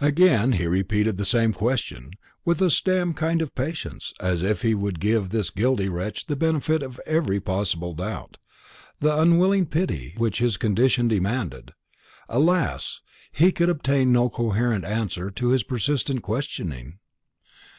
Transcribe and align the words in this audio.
Again 0.00 0.52
he 0.52 0.66
repeated 0.66 1.18
the 1.18 1.26
same 1.26 1.52
question, 1.52 2.12
with 2.42 2.62
a 2.62 2.70
stern 2.70 3.12
kind 3.12 3.42
of 3.42 3.54
patience, 3.54 4.14
as 4.18 4.42
if 4.42 4.62
he 4.62 4.74
would 4.74 4.98
give 4.98 5.28
this 5.28 5.50
guilty 5.50 5.90
wretch 5.90 6.24
the 6.24 6.36
benefit 6.36 6.82
of 6.82 6.98
every 7.04 7.38
possible 7.38 7.92
doubt, 7.92 8.38
the 9.00 9.14
unwilling 9.14 9.66
pity 9.66 10.14
which 10.16 10.38
his 10.38 10.56
condition 10.56 11.06
demanded. 11.06 11.74
Alas! 12.30 13.00
he 13.30 13.52
could 13.52 13.68
obtain 13.68 14.10
no 14.10 14.30
coherent 14.30 14.86
answer 14.86 15.30
to 15.32 15.48
his 15.48 15.64
persistent 15.64 16.22
questioning. 16.22 16.98